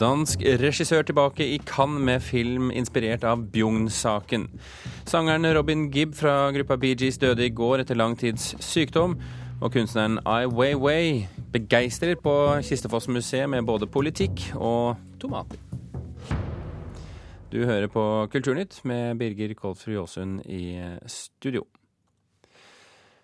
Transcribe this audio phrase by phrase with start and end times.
[0.00, 4.46] Dansk regissør tilbake i Cannes med film inspirert av Bjugn-saken.
[5.04, 9.18] Sangeren Robin Gibb fra gruppa Bee Gees døde i går etter lang tids sykdom.
[9.60, 12.32] Og kunstneren Ai Weiwei begeistrer på
[12.64, 15.60] Kistefoss-museet med både politikk og tomater.
[17.52, 20.80] Du hører på Kulturnytt med Birger Kolfrud Jåsund i
[21.12, 21.66] studio.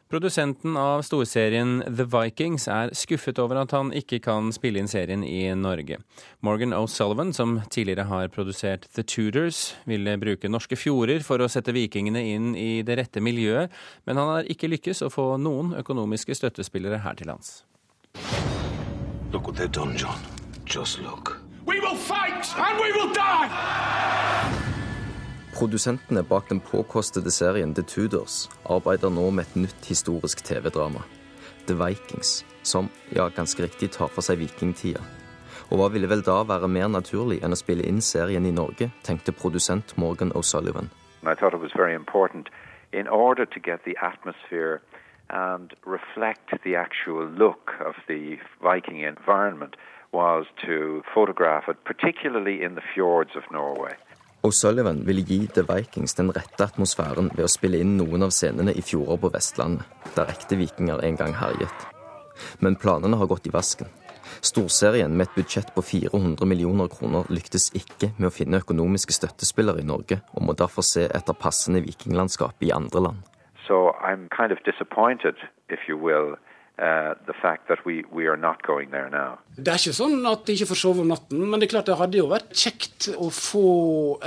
[0.06, 5.24] Produsenten av storserien The Vikings er skuffet over at han ikke kan spille inn serien
[5.27, 5.98] i Norge.
[6.46, 11.74] Morgan O'Sullivan, som tidligere har produsert The Tudors, ville bruke norske fjorder for å sette
[11.74, 13.74] vikingene inn i det rette miljøet,
[14.06, 17.65] men han har ikke lykkes å få noen økonomiske støttespillere her til lands.
[19.32, 20.23] Look what they've done, John.
[20.66, 21.34] Just look.
[21.66, 24.26] We will fight and we will die!
[25.59, 31.01] Produsentene bak den påkostede serien The Tudors arbeider nå med et nytt historisk TV-drama,
[31.66, 35.01] The Vikings, som, ja, ganske riktig tar for seg vikingtida.
[35.71, 38.90] Og hva ville vel da være mer naturlig enn å spille inn serien i Norge,
[39.01, 40.93] tenkte produsent Morgan O'Sullivan.
[42.93, 44.82] In order to get the atmosphere
[45.30, 49.76] and reflect the actual look of the Viking environment
[50.13, 53.96] was to photograph it, particularly in the fjords of Norway.
[54.47, 58.71] O'Sullivan ville gi The Vikings den rette atmosfæren ved å spille inn noen av scenene
[58.79, 59.83] i fjorder på Vestlandet,
[60.15, 61.87] der ekte vikinger en gang herjet.
[62.63, 63.91] Men planene har gått i vasken.
[64.47, 69.83] Storserien med et budsjett på 400 millioner kroner lyktes ikke med å finne økonomiske støttespillere
[69.83, 73.27] i Norge, og må derfor se etter passende vikinglandskap i andre land.
[73.66, 75.34] So I'm kind of disappointed,
[75.75, 76.37] if you will,
[76.77, 79.38] Uh, the fact that we, we are not going there now.
[79.56, 81.87] Det er ikke sånn at de ikke får sove om natten, men det er klart
[81.88, 83.62] det hadde jo vært kjekt å få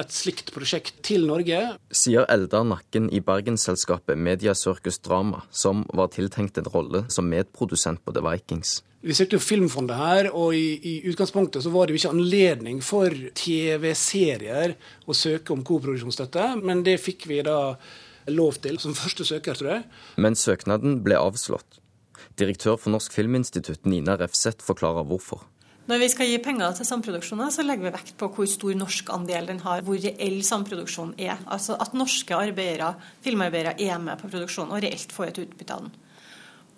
[0.02, 1.60] et slikt prosjekt til Norge.
[1.94, 8.02] Sier Eldar Nakken i bergensselskapet Media Circus Drama, som var tiltenkt en rolle som medprodusent
[8.02, 8.80] på The Vikings.
[9.06, 12.82] Vi søkte jo Filmfondet her, og i, i utgangspunktet så var det jo ikke anledning
[12.82, 14.74] for TV-serier
[15.06, 17.78] å søke om koproduksjonsstøtte, men det fikk vi da
[18.34, 19.86] lov til som første søker, tror jeg.
[20.18, 21.79] Men søknaden ble avslått.
[22.40, 25.44] Direktør for Norsk Filminstitutt, Nina Refseth, forklarer hvorfor.
[25.90, 29.08] Når vi skal gi penger til samproduksjoner, så legger vi vekt på hvor stor norsk
[29.10, 31.40] andel den har, hvor reell samproduksjon er.
[31.50, 32.92] Altså at norske arbeidere,
[33.26, 35.96] filmarbeidere er med på produksjonen og reelt får et utbytte av den.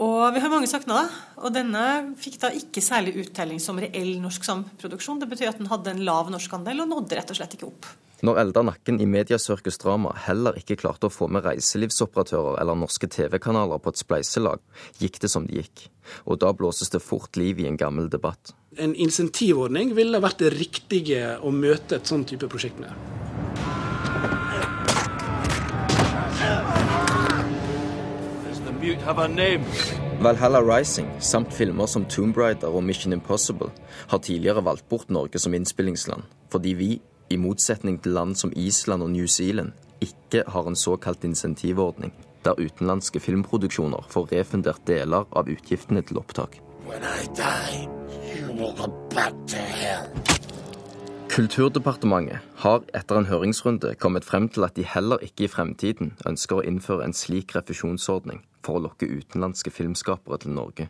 [0.01, 1.11] Og vi har mange søknader,
[1.45, 1.81] og denne
[2.17, 5.19] fikk da ikke særlig uttelling som reell norsk samproduksjon.
[5.21, 7.69] Det betyr at den hadde en lav norsk andel og nådde rett og slett ikke
[7.69, 7.89] opp.
[8.25, 13.09] Når Eldar Nakken i Mediasirkus Drama heller ikke klarte å få med reiselivsoperatører eller norske
[13.09, 14.61] TV-kanaler på et spleiselag,
[15.01, 15.87] gikk det som det gikk.
[16.25, 18.55] Og da blåses det fort liv i en gammel debatt.
[18.81, 22.93] En insentivordning ville vært det riktige å møte et sånn type prosjekt med.
[30.21, 33.69] Valhalla Rising samt filmer som Tomb Raider og Mission Impossible
[34.09, 39.03] har tidligere valgt bort Norge som innspillingsland, fordi vi i motsetning til land som Island
[39.03, 39.71] og New Zealand,
[40.01, 42.13] ikke har en såkalt insentivordning,
[42.45, 46.59] der utenlandske filmproduksjoner får refundert deler av utgiftene til opptak.
[51.31, 56.59] Kulturdepartementet har etter en høringsrunde kommet frem til at de heller ikke i fremtiden ønsker
[56.59, 60.89] å innføre en slik refusjonsordning for å lokke utenlandske filmskapere til Norge.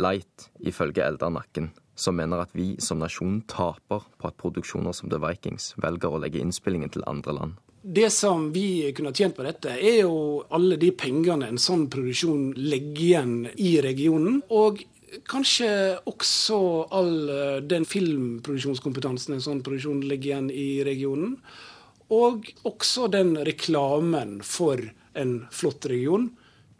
[0.00, 5.10] Light, ifølge Eldar Nakken, som mener at vi som nasjon taper på at produksjoner som
[5.12, 7.58] The Vikings velger å legge innspillingen til andre land.
[7.82, 12.50] Det som vi kunne tjent på dette, er jo alle de pengene en sånn produksjon
[12.58, 14.42] legger igjen i regionen.
[14.52, 14.82] Og
[15.30, 15.70] kanskje
[16.08, 16.58] også
[16.92, 21.38] all eh, den filmproduksjonskompetansen en sånn produksjon legger igjen i regionen.
[22.12, 24.82] Og også den reklamen for
[25.16, 26.28] en flott region.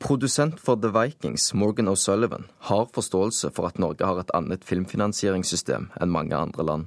[0.01, 5.91] Produsent for The Vikings, Morgan O'Sullivan, har forståelse for at Norge har et annet filmfinansieringssystem
[6.01, 6.87] enn mange andre land.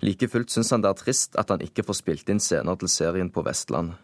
[0.00, 2.88] Like fullt syns han det er trist at han ikke får spilt inn scener til
[2.88, 3.98] serien på Vestlandet.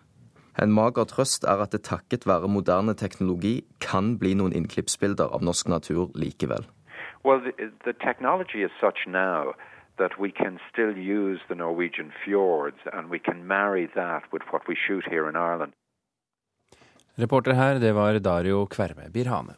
[0.58, 5.46] En mager trøst er at det takket være moderne teknologi kan bli noen innklippsbilder av
[5.46, 6.66] norsk natur likevel.
[7.22, 9.54] Well, the, the technology is such now
[10.02, 14.66] that we can still use the Norwegian fjords and we can marry that with what.
[17.18, 19.54] Reporter her, det var Dario Kverme Birhane.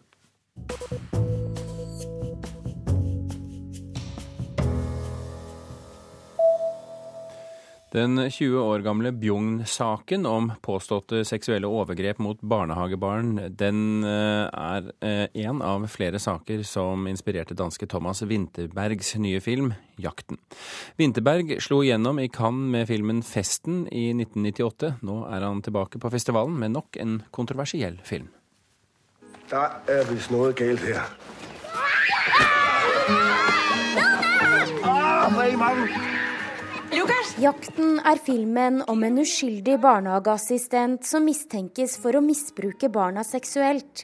[7.93, 14.91] Den 20 år gamle Bjugn-saken om påståtte seksuelle overgrep mot barnehagebarn, den eh, er
[15.33, 20.37] én en av flere saker som inspirerte danske Thomas Winterbergs nye film 'Jakten'.
[21.01, 25.01] Winterberg slo igjennom i Cannes med filmen 'Festen' i 1998.
[25.01, 28.29] Nå er han tilbake på festivalen med nok en kontroversiell film.
[29.49, 31.09] Der er visst noe galt her.
[37.39, 44.03] Jakten er filmen om en uskyldig barnehageassistent som mistenkes for å misbruke barna seksuelt.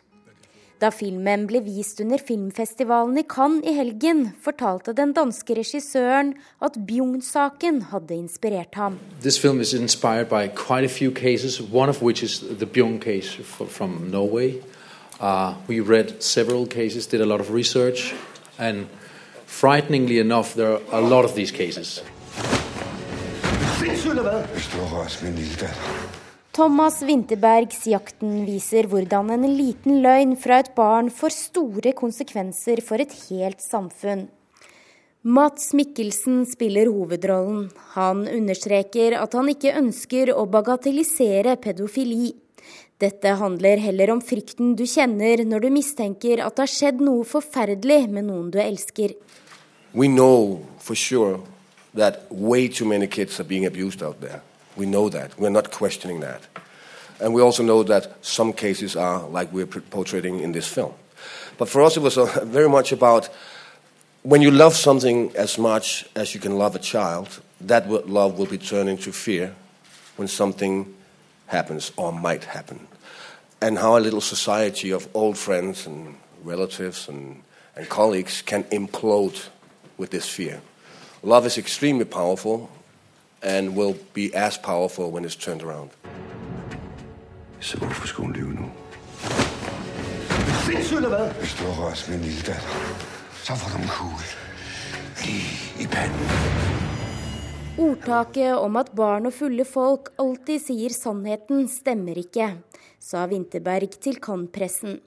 [0.79, 6.79] Da filmen ble vist under filmfestivalen i Cannes i helgen, fortalte den danske regissøren at
[6.87, 9.01] Bjugn-saken hadde inspirert ham.
[9.23, 13.01] This film is inspired by quite a few cases, one of which is the Bjugn
[13.01, 13.35] case
[13.69, 14.61] from Norway.
[15.19, 18.15] Uh, we read several cases, did a lot of research,
[18.59, 18.87] and
[19.47, 22.03] frighteningly enough, there are a lot of these cases.
[26.53, 33.03] Thomas Winterbergs 'Jakten' viser hvordan en liten løgn fra et barn får store konsekvenser for
[33.05, 34.25] et helt samfunn.
[35.25, 37.69] Mats Mikkelsen spiller hovedrollen.
[37.93, 42.33] Han understreker at han ikke ønsker å bagatellisere pedofili.
[42.97, 47.25] Dette handler heller om frykten du kjenner når du mistenker at det har skjedd noe
[47.29, 49.13] forferdelig med noen du elsker.
[49.93, 51.43] We know for sure
[51.95, 54.43] that way too many kids are being abused out there.
[54.77, 55.39] We know that.
[55.39, 56.43] We're not questioning that.
[57.21, 60.95] And we also know that some cases are like we're portraying in this film.
[61.57, 63.29] But for us, it was uh, very much about
[64.23, 68.47] when you love something as much as you can love a child, that love will
[68.47, 69.55] be turned into fear
[70.17, 70.95] when something
[71.47, 72.87] happens or might happen.
[73.61, 77.43] And how a little society of old friends and relatives and,
[77.77, 79.49] and colleagues can implode
[79.97, 80.61] with this fear.
[81.27, 82.69] Love is extremely powerful
[83.43, 85.91] and will be as powerful when it's turned around.
[87.61, 88.67] Så hvorfor skulle hun lyve nu?
[90.67, 91.31] Sindssygt eller hvad?
[91.41, 92.75] Hvis du har rørt min lille datter,
[93.45, 94.29] så får du en kugle
[95.25, 95.53] lige
[95.85, 96.27] i panden.
[97.79, 102.51] Ordtaket om at barn og fulle folk alltid sier sannheten, stemmer ikke,
[103.01, 105.01] sa Vinterberg til Cannes-pressen.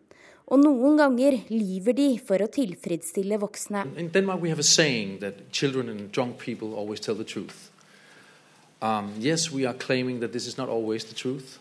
[0.47, 3.83] Og noen ganger lyver de for å tilfredsstille voksne.
[3.99, 7.69] In Denmark we have a saying that children and drunk people always tell the truth.
[8.81, 11.59] Um, yes, we are claiming that this is not always the truth.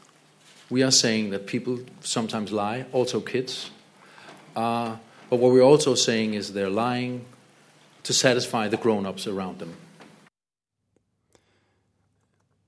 [0.71, 3.71] We are saying that people sometimes lie, also kids.
[4.55, 4.97] Uh,
[5.31, 7.25] but what we're also saying is they're lying
[8.05, 9.75] to satisfy the grown-ups around them.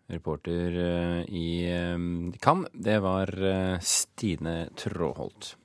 [0.09, 5.57] Reporter uh, i Kam, Cannes, det var uh, Stine Tråholt.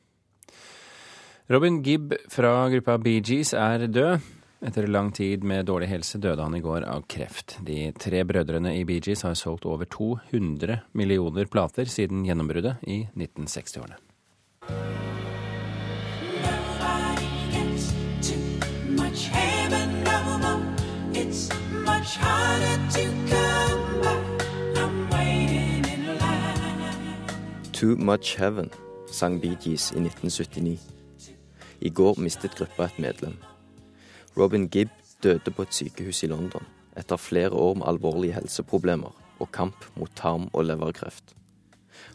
[1.47, 4.21] Robin Gibb fra gruppa Bee Gees er død.
[4.63, 7.57] Etter lang tid med dårlig helse døde han i går av kreft.
[7.67, 13.03] De tre brødrene i Bee Gees har solgt over 200 millioner plater siden gjennombruddet i
[13.11, 13.99] 1960-årene.
[27.73, 28.71] Too Much Heaven
[29.11, 31.02] sang Bee Gees i 1979.
[31.83, 33.33] I går mistet gruppa et medlem.
[34.37, 34.89] Robin Gibb
[35.23, 36.63] døde på et sykehus i London
[36.95, 41.35] etter flere år med alvorlige helseproblemer og kamp mot tarm- og leverkreft.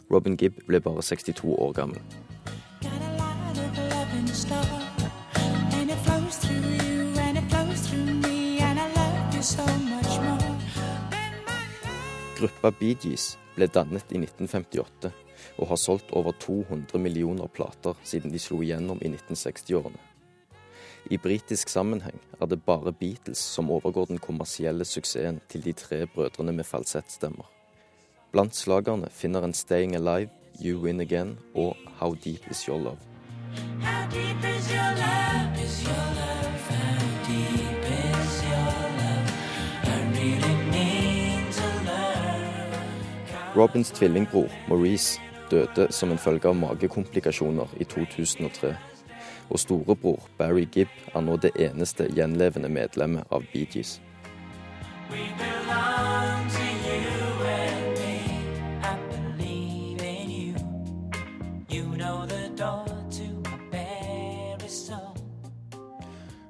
[0.09, 2.01] Robin Gibb ble bare 62 år gammel.
[12.39, 15.28] Gruppa Bee Gees ble dannet i 1958
[15.59, 19.99] og har solgt over 200 millioner plater siden de slo igjennom i 1960-årene.
[21.11, 26.05] I britisk sammenheng er det bare Beatles som overgår den kommersielle suksessen til de tre
[26.07, 27.47] brødrene med falsettstemmer.
[28.31, 30.29] Blant slagerne finner en 'Staying Alive',
[30.61, 33.05] 'You Win Again' og 'How Deep Is Your Love'.
[43.55, 48.75] Robins tvillingbror Maurice døde som en følge av magekomplikasjoner i 2003
[49.49, 53.97] og storebror Barry Gibb er nå det eneste gjenlevende medlemmet av Bee Gees.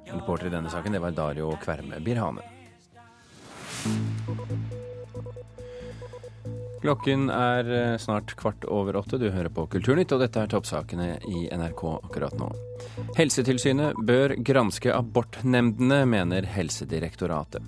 [0.09, 2.58] Reporter i denne saken det var Dario Kverme Birhane.
[6.79, 9.19] Klokken er eh, snart kvart over åtte.
[9.19, 12.49] Du hører på Kulturnytt, og dette er toppsakene i NRK akkurat nå.
[13.17, 17.63] Helsetilsynet bør granske abortnemndene, mener Helsedirektoratet.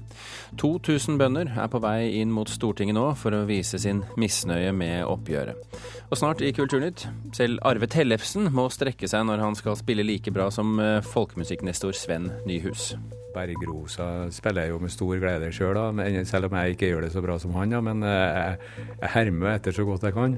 [0.61, 5.03] 2000 bønder er på vei inn mot Stortinget nå for å vise sin misnøye med
[5.09, 5.79] oppgjøret.
[6.11, 7.07] Og snart i Kulturnytt.
[7.35, 11.97] Selv Arve Tellefsen må strekke seg når han skal spille like bra som eh, folkemusikknestor
[11.97, 12.93] Sven Nyhus.
[13.35, 15.79] Bergrosa spiller jeg jo med stor glede sjøl,
[16.27, 17.73] selv om jeg ikke gjør det så bra som han.
[17.73, 18.57] Da, men eh, jeg,
[19.01, 20.37] jeg hermer etter så godt jeg kan.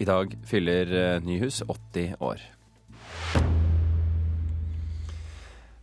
[0.00, 2.59] I dag fyller eh, Nyhus 80 år.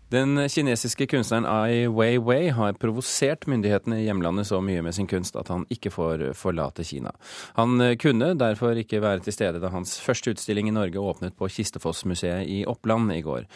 [0.08, 5.36] Den kinesiske kunstneren Ai Weiwei har provosert myndighetene i hjemlandet så mye med sin kunst
[5.36, 7.12] at han ikke får forlate Kina.
[7.60, 11.50] Han kunne derfor ikke være til stede da hans første utstilling i Norge åpnet på
[11.52, 13.50] Kistefoss-museet i Oppland i går.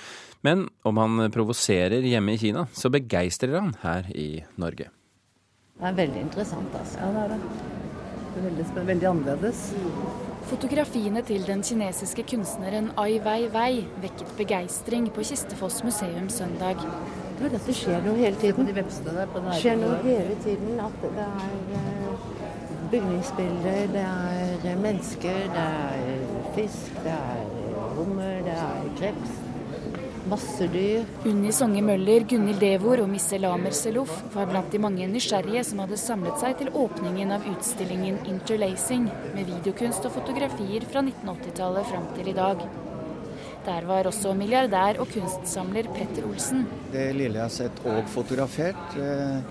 [0.43, 4.91] Men om han provoserer hjemme i Kina, så begeistrer han her i Norge.
[5.79, 6.99] Det er veldig interessant, altså.
[6.99, 7.39] Ja, det er det.
[8.33, 9.65] Det er veldig, veldig annerledes.
[10.51, 16.81] Fotografiene til den kinesiske kunstneren Ai Weiwei vekket begeistring på Kistefoss museum søndag.
[17.39, 18.67] Dette skjer noe hele tiden.
[18.67, 18.83] Det
[19.61, 20.81] skjer noe hele tiden.
[20.83, 22.25] At det er eh,
[22.91, 26.27] bygningsbilder, det er mennesker, det er
[26.57, 29.39] fisk, det er hummer, det er kreps.
[30.31, 31.03] Masse dyr.
[31.27, 35.81] Unni Songe Møller, Gunhild Devor og Misse Lamer Selof var blant de mange nysgjerrige som
[35.83, 42.05] hadde samlet seg til åpningen av utstillingen 'Interlacing', med videokunst og fotografier fra 1980-tallet fram
[42.15, 42.63] til i dag.
[43.65, 46.63] Der var også milliardær og kunstsamler Petter Olsen.
[46.93, 49.43] Det lille jeg har sett og fotografert, eh,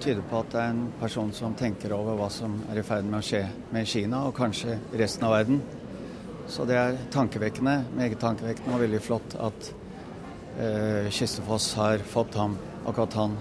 [0.00, 3.08] tyder på at det er en person som tenker over hva som er i ferd
[3.08, 5.62] med å skje med Kina, og kanskje resten av verden.
[6.46, 9.72] Så det er tankevekkende, meget tankevekkende og veldig flott at
[10.60, 13.36] eh, Kistefoss har fått ham, akkurat han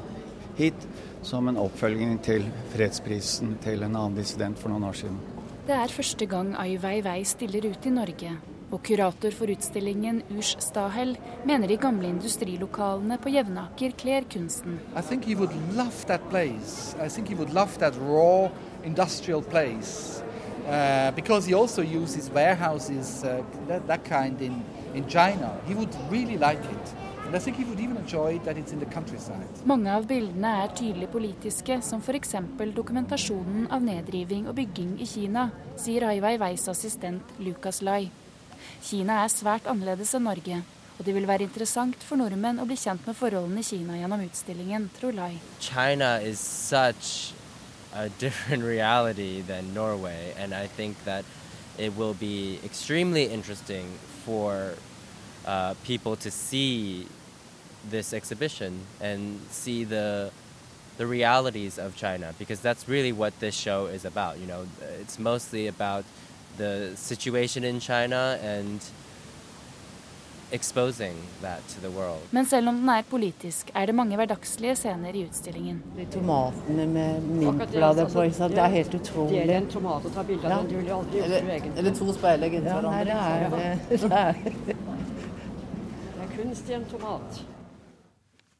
[0.57, 0.87] hit
[1.25, 2.45] som en oppfølging til
[2.75, 5.21] fredsprisen til en annen dissident for noen år siden.
[5.65, 8.35] Det er første gang Ai Weiwei stiller ut i Norge.
[8.73, 14.79] Og kurator for utstillingen Urs Stahel mener de gamle industrilokalene på Jevnaker kler kunsten.
[14.97, 16.95] I think he would love that place.
[16.99, 18.49] I think he would love that raw
[18.83, 20.21] industrial place.
[20.67, 24.63] Uh, because he also uses warehouses, uh, that, that kind in,
[24.95, 25.57] in China.
[25.67, 27.04] He would really like it.
[29.65, 32.35] Mange av bildene er tydelig politiske, som f.eks.
[32.75, 35.49] dokumentasjonen av nedriving og bygging i Kina,
[35.81, 38.11] sier Ai Weiweis assistent Lucas Lai.
[38.85, 40.61] Kina er svært annerledes enn Norge,
[40.95, 44.23] og det vil være interessant for nordmenn å bli kjent med forholdene i Kina gjennom
[44.29, 45.33] utstillingen, tror Lai.
[45.59, 47.33] China is such
[47.93, 51.25] a different reality than Norway, and I think that
[51.77, 53.89] it will be extremely interesting
[54.23, 54.75] for
[55.45, 57.07] uh, people to see
[57.89, 60.31] this exhibition and see the
[60.97, 64.37] the realities of China because that's really what this show is about.
[64.39, 64.65] You know,
[65.01, 66.05] it's mostly about
[66.57, 68.79] the situation in China and
[70.51, 72.21] exposing that to the world.
[72.29, 75.83] Men selv om den er politisk, er det mange hverdagslige scener i utstillingen.
[75.97, 78.55] De tomatene med mintblader på, ikke sant?
[78.55, 79.41] det er helt utrolig.
[79.41, 82.13] Det er en tomat å ta bilde av, den du aldri gjort eller, eller to
[82.13, 83.69] speil inntil ja, hverandre.
[83.89, 84.84] Det er, det, er.
[86.45, 87.43] Det kunst i en tomat.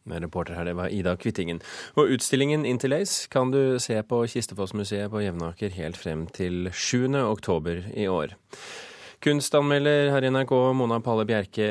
[0.05, 1.61] Med reporter her, det var Ida Kvittingen.
[1.95, 7.15] Og utstillingen Interlace kan du se på Kistefossmuseet på Jevnaker helt frem til 7.
[7.15, 8.35] oktober i år.
[9.21, 11.69] Kunstanmelder her i NRK, Mona Palle Bjerke.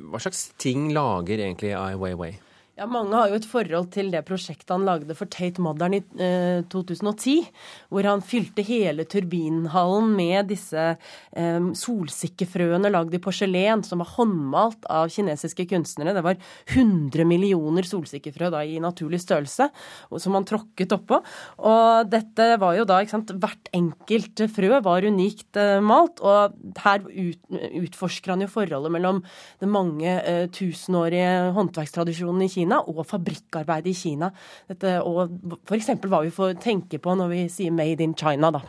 [0.00, 2.32] Hva slags ting lager egentlig Ai Weiwei?
[2.76, 6.02] Ja, Mange har jo et forhold til det prosjektet han lagde for Tate Modern i
[6.20, 7.46] eh, 2010.
[7.88, 14.84] Hvor han fylte hele turbinhallen med disse eh, solsikkefrøene lagd i porselen, som var håndmalt
[14.92, 16.12] av kinesiske kunstnere.
[16.18, 16.36] Det var
[16.74, 19.70] 100 millioner solsikkefrø da i naturlig størrelse,
[20.20, 21.22] som han tråkket oppå.
[21.72, 26.20] Og dette var jo da, ikke sant, hvert enkelt frø var unikt eh, malt.
[26.20, 27.40] Og her ut,
[27.86, 29.24] utforsker han jo forholdet mellom
[29.64, 34.30] den mange eh, tusenårige håndverkstradisjonen i Kina Kina og fabrikkarbeidet i Kina.
[34.68, 35.30] Dette, og
[35.66, 35.94] F.eks.
[36.02, 38.52] hva vi får tenke på når vi sier 'made in China'.
[38.52, 38.60] da.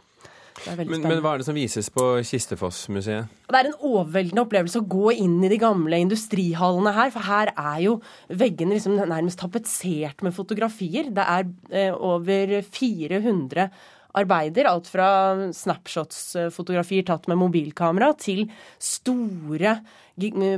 [0.66, 3.28] Men, men, hva er det som vises på Kistefoss-museet?
[3.46, 7.12] Det er en overveldende opplevelse å gå inn i de gamle industrihallene her.
[7.14, 11.12] For her er jo veggene liksom nærmest tapetsert med fotografier.
[11.14, 13.70] Det er eh, over 400
[14.18, 14.70] arbeider.
[14.70, 15.08] Alt fra
[15.56, 18.46] snapshots-fotografier tatt med mobilkamera til
[18.82, 19.78] store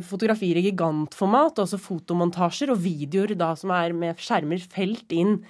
[0.08, 5.42] fotografier i gigantformat, også fotomontasjer og videoer da som er med skjermer felt inn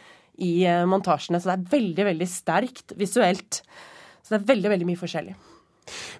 [0.41, 1.39] i eh, montasjene.
[1.39, 3.61] Så det er veldig, veldig sterkt visuelt.
[4.23, 5.35] Så det er veldig, veldig mye forskjellig.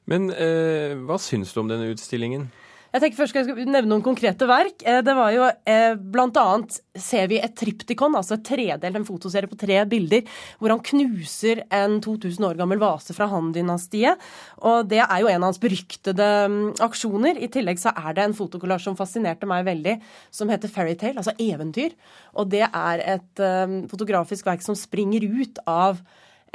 [0.09, 2.49] Men eh, hva syns du om denne utstillingen?
[2.89, 4.81] Jeg tenker først skal jeg nevne noen konkrete verk.
[4.81, 9.05] Eh, det var jo eh, Blant annet ser vi et triptikon, altså et tredelt, en
[9.05, 10.23] fotoserie på tre bilder,
[10.57, 14.17] hvor han knuser en 2000 år gammel vase fra Han-dynastiet.
[14.65, 17.37] Og det er jo en av hans beryktede mm, aksjoner.
[17.37, 19.99] I tillegg så er det en fotokollasj som fascinerte meg veldig,
[20.33, 21.93] som heter Fairytale, altså eventyr.
[22.41, 26.01] Og det er et um, fotografisk verk som springer ut av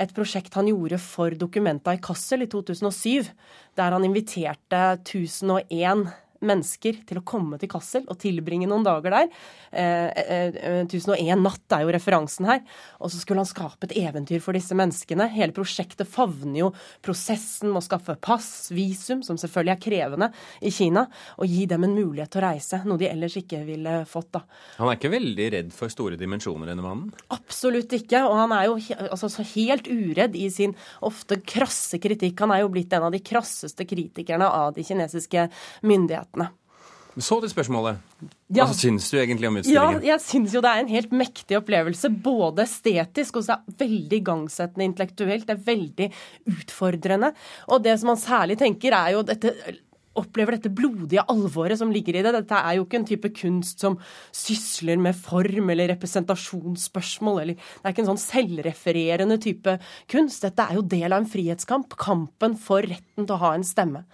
[0.02, 3.30] et prosjekt han gjorde for Documenta i Kassel i 2007,
[3.78, 6.08] der han inviterte 1001
[6.48, 9.30] mennesker til å komme til Kassel og tilbringe noen dager der.
[9.70, 12.62] Eh, 1001 natt er jo referansen her.
[13.00, 15.28] Og så skulle han skape et eventyr for disse menneskene.
[15.34, 16.70] Hele prosjektet favner jo
[17.04, 20.30] prosessen med å skaffe pass, visum, som selvfølgelig er krevende
[20.64, 21.06] i Kina,
[21.38, 24.32] og gi dem en mulighet til å reise, noe de ellers ikke ville fått.
[24.34, 24.44] da.
[24.78, 27.12] Han er ikke veldig redd for store dimensjoner, denne mannen?
[27.34, 28.24] Absolutt ikke.
[28.28, 28.78] Og han er jo
[29.10, 30.74] altså, helt uredd i sin
[31.04, 32.40] ofte krasse kritikk.
[32.44, 35.48] Han er jo blitt en av de krasseste kritikerne av de kinesiske
[35.86, 36.33] myndighetene.
[37.14, 38.00] Så til spørsmålet.
[38.50, 38.66] Hva ja.
[38.74, 40.00] syns du egentlig om utstillingen?
[40.02, 42.10] Ja, jeg syns jo det er en helt mektig opplevelse.
[42.24, 45.46] Både estetisk og så er veldig igangsettende intellektuelt.
[45.46, 46.08] Det er veldig
[46.56, 47.30] utfordrende.
[47.70, 49.54] Og det som man særlig tenker, er jo dette
[50.18, 52.34] opplever dette blodige alvoret som ligger i det.
[52.36, 53.98] Dette er jo ikke en type kunst som
[54.34, 57.42] sysler med form eller representasjonsspørsmål.
[57.42, 59.78] Eller, det er ikke en sånn selvrefererende type
[60.10, 60.46] kunst.
[60.46, 61.98] Dette er jo del av en frihetskamp.
[62.00, 64.06] Kampen for retten til å ha en stemme.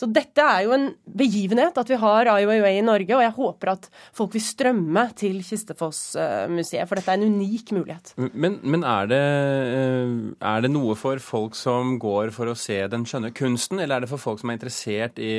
[0.00, 3.72] Så dette er jo en begivenhet at vi har Ai i Norge, og jeg håper
[3.74, 8.14] at folk vil strømme til Kistefoss-museet, for dette er en unik mulighet.
[8.32, 12.80] Men, men er, det, eh, er, det, noe for folk som går for å se
[12.88, 15.34] den skjønne kunsten, eller er det for folk som er interessert i,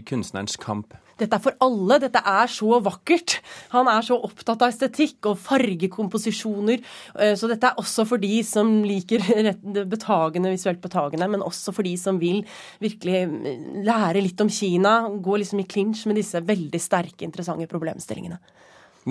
[0.00, 0.98] i kunstnerens kamp?
[1.20, 1.98] Dette er for alle.
[2.02, 3.38] Dette er så vakkert.
[3.74, 6.82] Han er så opptatt av estetikk og fargekomposisjoner.
[7.18, 9.22] Eh, så dette er også for de som liker
[9.94, 12.42] betagende, visuelt betagende, men også for de som vil
[12.82, 14.96] virkelig eh, lære litt om Kina.
[15.24, 18.40] Gå liksom i klinsj med disse veldig sterke, interessante problemstillingene.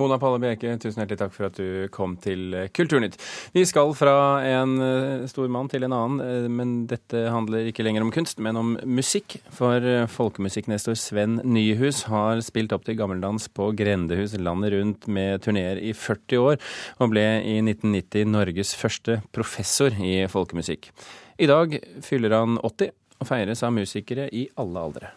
[0.00, 3.14] Mona Palle Bjerke, tusen hjertelig takk for at du kom til eh, Kulturnytt.
[3.54, 7.86] Vi skal fra en eh, stor mann til en annen, eh, men dette handler ikke
[7.86, 9.38] lenger om kunst, men om musikk.
[9.54, 15.78] For folkemusikknestor Sven Nyhus har spilt opp til gammeldans på grendehus landet rundt med turneer
[15.78, 16.58] i 40 år,
[16.98, 20.90] og ble i 1990 Norges første professor i folkemusikk.
[21.38, 25.14] I dag fyller han 80 og feires av musikere i alle aldre.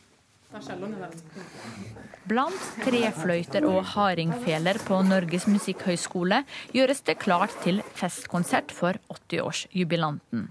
[2.28, 6.42] Blant trefløyter og hardingfeler på Norges musikkhøgskole
[6.76, 10.50] gjøres det klart til festkonsert for 80-årsjubilanten.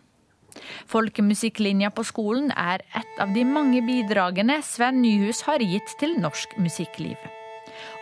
[0.89, 6.57] Folkemusikklinja på skolen er et av de mange bidragene Sven Nyhus har gitt til norsk
[6.57, 7.21] musikkliv.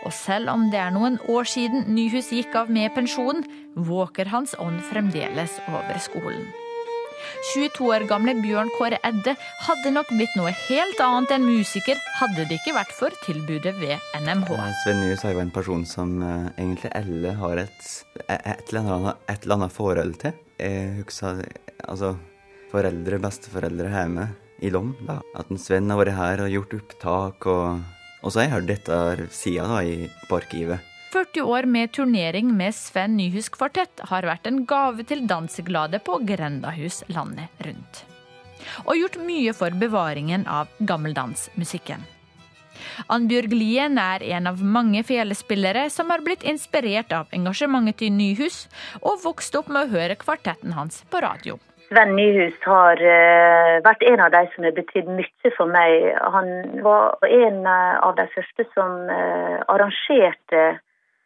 [0.07, 3.43] Og selv om det er noen år siden Nyhus gikk av med pensjon,
[3.75, 6.47] våker hans ånd fremdeles over skolen.
[7.53, 9.35] 22 år gamle Bjørn Kåre Edde
[9.65, 13.99] hadde nok blitt noe helt annet enn musiker, hadde det ikke vært for tilbudet ved
[14.21, 14.53] NMH.
[14.83, 17.91] Sven Nyhus er jo en person som uh, egentlig alle har et,
[18.27, 20.39] et, eller annet, et, eller annet, forhold til.
[20.61, 21.43] Jeg husker
[21.85, 22.15] altså,
[22.71, 24.29] foreldre, besteforeldre hjemme
[24.63, 24.95] i Lom.
[25.05, 27.47] da, At en Sven har vært her og gjort opptak.
[27.51, 27.85] Og,
[28.21, 30.94] og så har jeg hørt dette sida i parkivet.
[31.15, 36.17] 40 år med turnering med Sven Nyhus kvartett har vært en gave til danseglade på
[36.27, 38.01] grendahus landet rundt.
[38.83, 42.03] Og gjort mye for bevaringen av gammeldansmusikken.
[43.07, 48.65] Annbjørg Lien er en av mange felespillere som har blitt inspirert av engasjementet til Nyhus,
[48.99, 51.55] og vokst opp med å høre kvartetten hans på radio.
[51.87, 56.11] Sven Nyhus har uh, vært en av de som har betydd mye for meg.
[56.35, 60.73] Han var en av de første som uh, arrangerte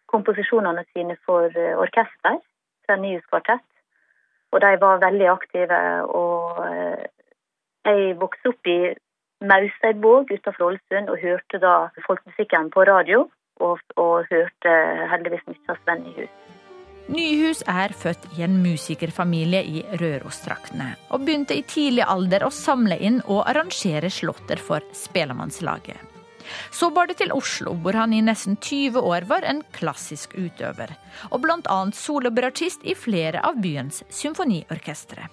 [0.10, 2.40] komposisjonene sine for eh, orkester,
[2.86, 3.66] Sven kvartett.
[4.52, 5.80] Og de var veldig aktive.
[6.18, 7.06] Og eh,
[7.86, 8.80] jeg vokste opp i
[9.46, 11.76] Mausteidvåg utenfor Ålesund og hørte da
[12.08, 13.28] folkemusikken på radio.
[13.60, 14.76] Og, og hørte
[15.12, 16.36] heldigvis mye av Sven Nyhus.
[17.10, 23.00] Nyhus er født i en musikerfamilie i Rørostraktene, og begynte i tidlig alder å samle
[23.02, 26.09] inn og arrangere slåtter for Spelemannslaget.
[26.72, 30.94] Så bar det til Oslo, hvor han i nesten 20 år var en klassisk utøver,
[31.32, 31.80] og bl.a.
[31.96, 35.30] solobartist i flere av byens symfoniorkestre.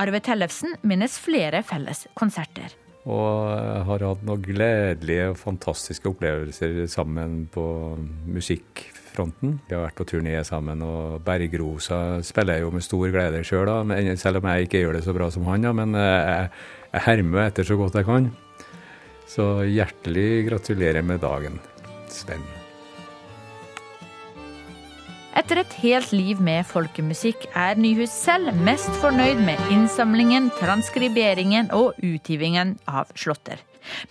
[0.00, 2.74] Arve Tellefsen minnes flere felles konserter.
[3.08, 7.64] Og har hatt noen gledelige og fantastiske opplevelser sammen på
[8.28, 9.54] musikkfronten.
[9.68, 13.70] Vi har vært på turné sammen, og Bergrosa spiller jo med stor glede sjøl,
[14.20, 15.64] selv om jeg ikke gjør det så bra som han.
[15.78, 16.50] Men jeg,
[16.92, 18.28] jeg hermer etter så godt jeg kan.
[19.28, 21.60] Så hjertelig gratulerer med dagen,
[22.08, 22.42] Sven.
[25.38, 31.98] Etter et helt liv med folkemusikk er Nyhus selv mest fornøyd med innsamlingen, transkriberingen og
[32.02, 33.60] utgivingen av slåtter.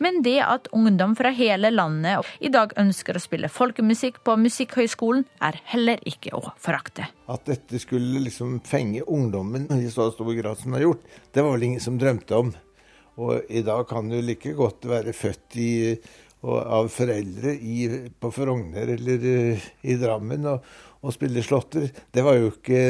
[0.01, 5.25] Men det at ungdom fra hele landet i dag ønsker å spille folkemusikk på Musikkhøgskolen,
[5.43, 7.09] er heller ikke å forakte.
[7.29, 11.43] At dette skulle liksom fenge ungdommen i så stor grad som det har gjort, det
[11.43, 12.55] var vel ingen som drømte om.
[13.17, 15.71] Og i dag kan du like godt være født i,
[16.45, 20.67] av foreldre i, på Frogner eller uh, i Drammen og,
[21.01, 21.89] og, spille slåtter.
[22.13, 22.81] Det var jo ikke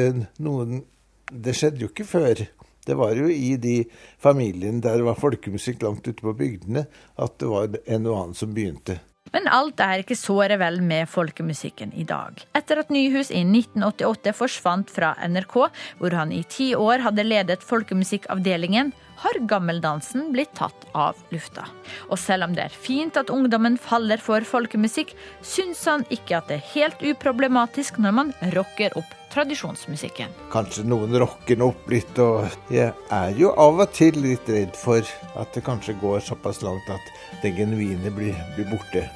[0.43, 0.81] noen
[1.27, 2.43] Det skjedde jo ikke før.
[2.87, 3.81] Det var jo i de
[4.23, 6.85] familiene der det var folkemusikk langt ute på bygdene,
[7.19, 9.01] at det var en og annen som begynte.
[9.33, 12.39] Men alt er ikke såre vel med folkemusikken i dag.
[12.57, 15.57] Etter at Nyhus i 1988 forsvant fra NRK,
[15.99, 21.65] hvor han i ti år hadde ledet folkemusikkavdelingen, har gammeldansen blitt tatt av lufta.
[22.11, 26.51] Og selv om det er fint at ungdommen faller for folkemusikk, syns han ikke at
[26.51, 30.33] det er helt uproblematisk når man rocker opp tradisjonsmusikken.
[30.53, 34.75] Kanskje noen rocker den opp litt, og jeg er jo av og til litt redd
[34.77, 35.05] for
[35.37, 37.13] at det kanskje går såpass langt at
[37.43, 39.07] det genuine blir, blir borte.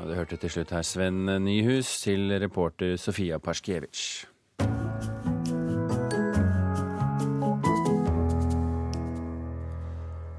[0.00, 4.24] Og Du hørte til slutt her Sven Nyhus til reporter Sofia Paskiewicz.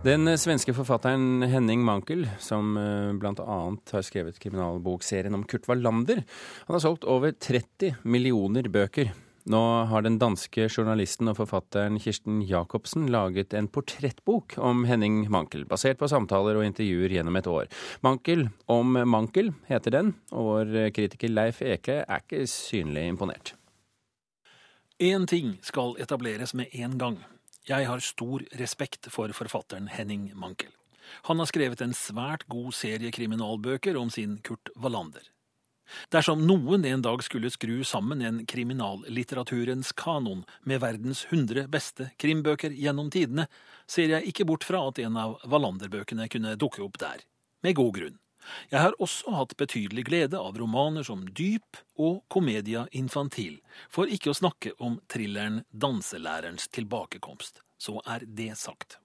[0.01, 2.73] Den svenske forfatteren Henning Mankel, som
[3.21, 3.57] bl.a.
[3.93, 6.23] har skrevet kriminalbokserien om Kurt Wallander,
[6.65, 9.11] han har solgt over 30 millioner bøker.
[9.45, 9.59] Nå
[9.91, 16.01] har den danske journalisten og forfatteren Kirsten Jacobsen laget en portrettbok om Henning Mankel, basert
[16.01, 17.69] på samtaler og intervjuer gjennom et år.
[18.01, 23.53] Mankel om Mankel heter den, og vår kritiker Leif Eke er ikke synlig imponert.
[24.97, 27.21] Én ting skal etableres med en gang.
[27.71, 30.71] Jeg har stor respekt for forfatteren Henning Mankel.
[31.29, 35.23] Han har skrevet en svært god serie kriminalbøker om sin Kurt Wallander.
[36.11, 42.75] Dersom noen en dag skulle skru sammen en kriminallitteraturens kanon med verdens 100 beste krimbøker
[42.75, 43.47] gjennom tidene,
[43.87, 47.23] ser jeg ikke bort fra at en av Wallander-bøkene kunne dukke opp der.
[47.63, 48.19] Med god grunn.
[48.71, 54.33] Jeg har også hatt betydelig glede av romaner som Dyp og Comedia infantil, for ikke
[54.33, 57.61] å snakke om thrilleren Danselærerens tilbakekomst.
[57.81, 58.99] Så er det sagt.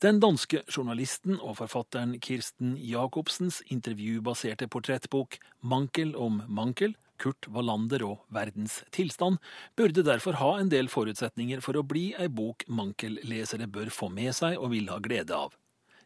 [0.00, 8.22] Den danske journalisten og forfatteren Kirsten Jacobsens intervjubaserte portrettbok Mankel om Mankel, Kurt Wallander og
[8.32, 9.36] verdens tilstand,
[9.76, 14.32] burde derfor ha en del forutsetninger for å bli ei bok Mankel-lesere bør få med
[14.40, 15.52] seg og vil ha glede av.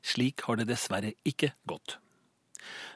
[0.03, 2.01] Slik har det dessverre ikke gått.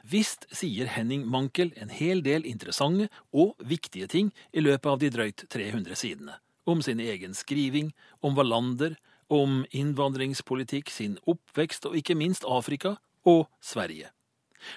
[0.09, 5.11] Visst sier Henning Mankel en hel del interessante og viktige ting i løpet av de
[5.13, 6.39] drøyt 300 sidene.
[6.65, 7.91] Om sin egen skriving,
[8.25, 8.95] om Wallander,
[9.29, 12.95] om innvandringspolitikk, sin oppvekst og ikke minst Afrika
[13.29, 14.09] og Sverige.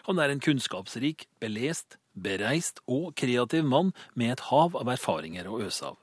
[0.07, 5.63] Han er en kunnskapsrik, belest, bereist og kreativ mann med et hav av erfaringer å
[5.65, 6.02] øse av.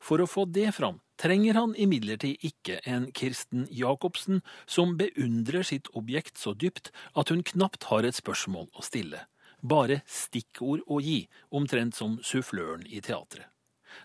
[0.00, 5.90] For å få det fram trenger han imidlertid ikke en Kirsten Jacobsen som beundrer sitt
[5.98, 9.26] objekt så dypt at hun knapt har et spørsmål å stille.
[9.60, 13.50] Bare stikkord å gi, omtrent som suffløren i teatret.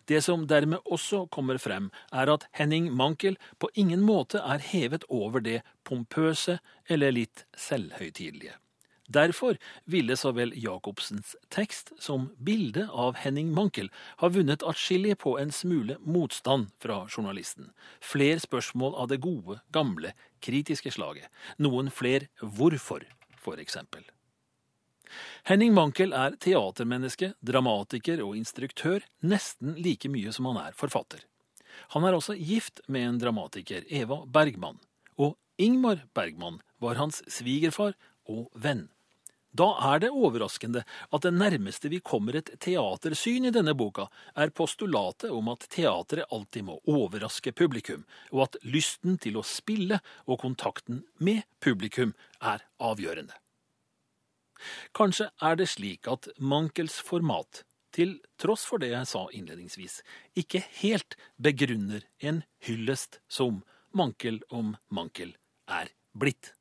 [0.07, 5.05] Det som dermed også kommer frem, er at Henning Mankel på ingen måte er hevet
[5.09, 6.57] over det pompøse
[6.89, 8.55] eller litt selvhøytidelige.
[9.13, 15.35] Derfor ville så vel Jacobsens tekst som bildet av Henning Mankel ha vunnet atskillig på
[15.41, 17.69] en smule motstand fra journalisten.
[18.01, 21.29] Fler spørsmål av det gode, gamle, kritiske slaget.
[21.61, 23.05] Noen fler hvorfor,
[23.37, 24.05] for eksempel.
[25.45, 31.21] Henning Mankel er teatermenneske, dramatiker og instruktør nesten like mye som han er forfatter.
[31.93, 34.79] Han er også gift med en dramatiker, Eva Bergman,
[35.17, 37.93] og Ingmar Bergman var hans svigerfar
[38.29, 38.87] og venn.
[39.53, 40.81] Da er det overraskende
[41.13, 46.25] at det nærmeste vi kommer et teatersyn i denne boka, er postulatet om at teatret
[46.33, 48.01] alltid må overraske publikum,
[48.33, 53.37] og at lysten til å spille og kontakten med publikum er avgjørende.
[54.95, 57.61] Kanskje er det slik at Mankels format,
[57.93, 59.99] til tross for det jeg sa innledningsvis,
[60.39, 63.61] ikke helt begrunner en hyllest som
[63.93, 65.35] Mankel om Mankel
[65.69, 66.55] er blitt.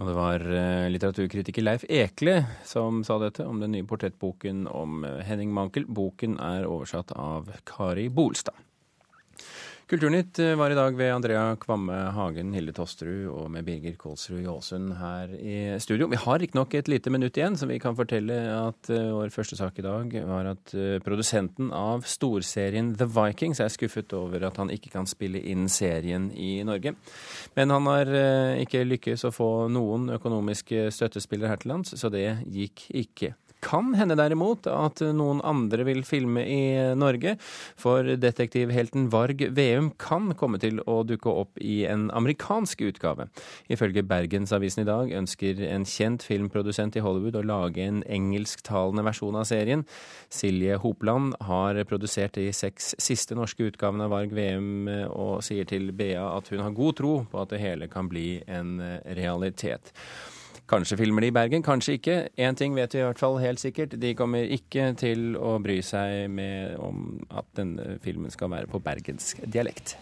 [0.00, 0.42] Og det var
[0.88, 5.84] litteraturkritiker Leif Ekle som sa dette om den nye portrettboken om Henning Mankel.
[5.84, 8.56] Boken er oversatt av Kari Bolstad.
[9.90, 14.92] Kulturnytt var i dag ved Andrea Kvamme Hagen, Hilde Tosterud og med Birger Kolsrud Jåsund
[15.00, 16.06] her i studio.
[16.12, 19.82] Vi har riktignok et lite minutt igjen, så vi kan fortelle at vår første sak
[19.82, 24.94] i dag var at produsenten av storserien The Vikings er skuffet over at han ikke
[24.94, 26.94] kan spille inn serien i Norge.
[27.58, 28.14] Men han har
[28.62, 33.34] ikke lykkes å få noen økonomiske støttespillere her til lands, så det gikk ikke.
[33.64, 36.60] Kan hende derimot at noen andre vil filme i
[36.98, 37.36] Norge,
[37.78, 43.28] for detektivhelten Varg Veum kan komme til å dukke opp i en amerikansk utgave.
[43.72, 49.38] Ifølge Bergensavisen i dag ønsker en kjent filmprodusent i Hollywood å lage en engelsktalende versjon
[49.40, 49.84] av serien.
[50.32, 55.92] Silje Hopland har produsert de seks siste norske utgavene av Varg Veum og sier til
[55.96, 58.78] BA at hun har god tro på at det hele kan bli en
[59.16, 59.92] realitet.
[60.70, 62.16] Kanskje filmer de i Bergen, kanskje ikke.
[62.38, 63.96] Én ting vet vi i hvert fall helt sikkert.
[63.98, 68.78] De kommer ikke til å bry seg med om at denne filmen skal være på
[68.78, 69.96] bergensk dialekt.